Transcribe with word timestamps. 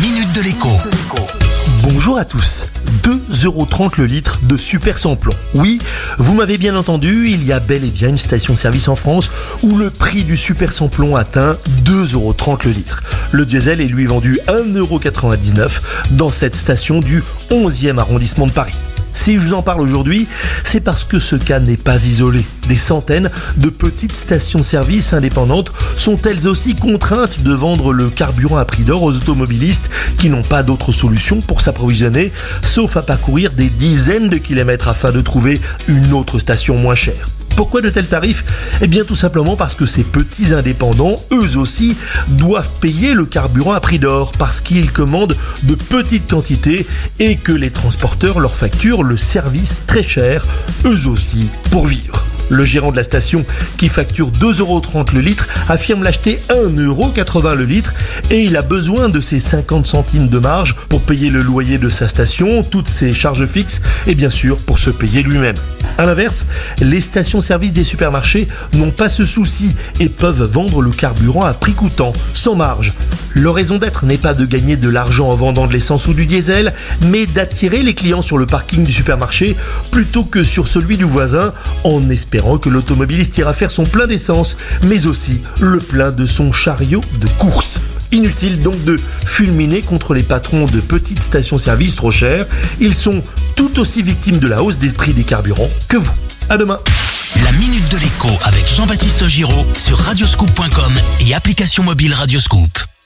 minute 0.00 0.32
de 0.32 0.42
l'écho. 0.42 0.68
Bonjour 1.82 2.18
à 2.18 2.24
tous. 2.24 2.66
2,30€ 3.02 3.98
le 3.98 4.06
litre 4.06 4.38
de 4.44 4.56
super 4.56 4.98
samplon. 4.98 5.34
Oui, 5.54 5.80
vous 6.18 6.34
m'avez 6.34 6.56
bien 6.56 6.76
entendu, 6.76 7.28
il 7.30 7.44
y 7.44 7.52
a 7.52 7.58
bel 7.58 7.84
et 7.84 7.90
bien 7.90 8.08
une 8.10 8.18
station-service 8.18 8.88
en 8.88 8.96
France 8.96 9.30
où 9.62 9.76
le 9.76 9.90
prix 9.90 10.22
du 10.22 10.36
super 10.36 10.72
samplon 10.72 11.16
atteint 11.16 11.56
2,30€ 11.84 12.66
le 12.66 12.72
litre. 12.72 13.02
Le 13.32 13.44
diesel 13.44 13.80
est 13.80 13.86
lui 13.86 14.06
vendu 14.06 14.38
1,99€ 14.46 15.80
dans 16.12 16.30
cette 16.30 16.54
station 16.54 17.00
du 17.00 17.24
11e 17.50 17.98
arrondissement 17.98 18.46
de 18.46 18.52
Paris. 18.52 18.76
Si 19.18 19.34
je 19.34 19.40
vous 19.40 19.52
en 19.52 19.62
parle 19.62 19.80
aujourd'hui, 19.80 20.28
c'est 20.62 20.78
parce 20.78 21.02
que 21.02 21.18
ce 21.18 21.34
cas 21.34 21.58
n'est 21.58 21.76
pas 21.76 22.06
isolé. 22.06 22.46
Des 22.68 22.76
centaines 22.76 23.30
de 23.56 23.68
petites 23.68 24.14
stations-service 24.14 25.12
indépendantes 25.12 25.72
sont 25.96 26.18
elles 26.22 26.46
aussi 26.46 26.76
contraintes 26.76 27.42
de 27.42 27.52
vendre 27.52 27.92
le 27.92 28.10
carburant 28.10 28.58
à 28.58 28.64
prix 28.64 28.84
d'or 28.84 29.02
aux 29.02 29.16
automobilistes 29.16 29.90
qui 30.18 30.30
n'ont 30.30 30.44
pas 30.44 30.62
d'autre 30.62 30.92
solution 30.92 31.40
pour 31.40 31.62
s'approvisionner, 31.62 32.32
sauf 32.62 32.96
à 32.96 33.02
parcourir 33.02 33.50
des 33.50 33.70
dizaines 33.70 34.28
de 34.28 34.38
kilomètres 34.38 34.86
afin 34.86 35.10
de 35.10 35.20
trouver 35.20 35.60
une 35.88 36.12
autre 36.12 36.38
station 36.38 36.76
moins 36.76 36.94
chère. 36.94 37.37
Pourquoi 37.58 37.80
de 37.80 37.90
tels 37.90 38.06
tarifs 38.06 38.44
Eh 38.82 38.86
bien 38.86 39.02
tout 39.02 39.16
simplement 39.16 39.56
parce 39.56 39.74
que 39.74 39.84
ces 39.84 40.04
petits 40.04 40.54
indépendants, 40.54 41.16
eux 41.32 41.58
aussi, 41.58 41.96
doivent 42.28 42.70
payer 42.80 43.14
le 43.14 43.26
carburant 43.26 43.72
à 43.72 43.80
prix 43.80 43.98
d'or 43.98 44.30
parce 44.38 44.60
qu'ils 44.60 44.92
commandent 44.92 45.36
de 45.64 45.74
petites 45.74 46.30
quantités 46.30 46.86
et 47.18 47.34
que 47.34 47.50
les 47.50 47.72
transporteurs 47.72 48.38
leur 48.38 48.54
facturent 48.54 49.02
le 49.02 49.16
service 49.16 49.82
très 49.88 50.04
cher, 50.04 50.46
eux 50.84 51.08
aussi, 51.08 51.48
pour 51.72 51.88
vivre. 51.88 52.24
Le 52.48 52.62
gérant 52.62 52.92
de 52.92 52.96
la 52.96 53.02
station, 53.02 53.44
qui 53.76 53.88
facture 53.88 54.30
2,30€ 54.30 55.12
le 55.16 55.20
litre, 55.20 55.48
affirme 55.68 56.04
l'acheter 56.04 56.40
1,80€ 56.50 57.56
le 57.56 57.64
litre 57.64 57.92
et 58.30 58.40
il 58.42 58.56
a 58.56 58.62
besoin 58.62 59.08
de 59.08 59.18
ses 59.18 59.40
50 59.40 59.84
centimes 59.84 60.28
de 60.28 60.38
marge 60.38 60.76
pour 60.88 61.00
payer 61.00 61.28
le 61.28 61.42
loyer 61.42 61.78
de 61.78 61.88
sa 61.88 62.06
station, 62.06 62.62
toutes 62.62 62.86
ses 62.86 63.12
charges 63.12 63.46
fixes 63.46 63.80
et 64.06 64.14
bien 64.14 64.30
sûr 64.30 64.58
pour 64.58 64.78
se 64.78 64.90
payer 64.90 65.24
lui-même. 65.24 65.56
A 65.98 66.06
l'inverse, 66.06 66.46
les 66.78 67.00
stations-service 67.00 67.72
des 67.72 67.82
supermarchés 67.82 68.46
n'ont 68.72 68.92
pas 68.92 69.08
ce 69.08 69.24
souci 69.24 69.74
et 69.98 70.08
peuvent 70.08 70.44
vendre 70.44 70.80
le 70.80 70.92
carburant 70.92 71.44
à 71.44 71.52
prix 71.54 71.72
coûtant, 71.72 72.12
sans 72.34 72.54
marge. 72.54 72.94
Leur 73.34 73.56
raison 73.56 73.78
d'être 73.78 74.06
n'est 74.06 74.16
pas 74.16 74.32
de 74.32 74.44
gagner 74.44 74.76
de 74.76 74.88
l'argent 74.88 75.28
en 75.28 75.34
vendant 75.34 75.66
de 75.66 75.72
l'essence 75.72 76.06
ou 76.06 76.14
du 76.14 76.24
diesel, 76.24 76.72
mais 77.08 77.26
d'attirer 77.26 77.82
les 77.82 77.94
clients 77.94 78.22
sur 78.22 78.38
le 78.38 78.46
parking 78.46 78.84
du 78.84 78.92
supermarché 78.92 79.56
plutôt 79.90 80.22
que 80.22 80.44
sur 80.44 80.68
celui 80.68 80.96
du 80.96 81.04
voisin, 81.04 81.52
en 81.82 82.08
espérant 82.10 82.58
que 82.58 82.68
l'automobiliste 82.68 83.36
ira 83.38 83.52
faire 83.52 83.72
son 83.72 83.84
plein 83.84 84.06
d'essence, 84.06 84.56
mais 84.86 85.08
aussi 85.08 85.40
le 85.60 85.78
plein 85.78 86.12
de 86.12 86.26
son 86.26 86.52
chariot 86.52 87.00
de 87.20 87.26
course. 87.38 87.80
Inutile 88.12 88.60
donc 88.60 88.82
de 88.84 88.98
fulminer 89.24 89.82
contre 89.82 90.14
les 90.14 90.22
patrons 90.22 90.66
de 90.66 90.80
petites 90.80 91.22
stations-service 91.22 91.94
trop 91.94 92.10
chères. 92.10 92.46
Ils 92.80 92.94
sont 92.94 93.22
tout 93.56 93.78
aussi 93.78 94.02
victimes 94.02 94.38
de 94.38 94.48
la 94.48 94.62
hausse 94.62 94.78
des 94.78 94.90
prix 94.90 95.12
des 95.12 95.24
carburants 95.24 95.70
que 95.88 95.96
vous. 95.96 96.14
À 96.48 96.56
demain. 96.56 96.78
La 97.44 97.52
minute 97.52 97.88
de 97.90 97.98
l'écho 97.98 98.30
avec 98.44 98.66
Jean-Baptiste 98.74 99.26
Giraud 99.26 99.66
sur 99.76 99.98
radioscoop.com 99.98 100.92
et 101.20 101.34
application 101.34 101.82
mobile 101.82 102.14
Radioscoop. 102.14 102.97